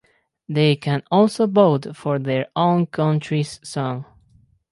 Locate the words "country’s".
2.87-3.59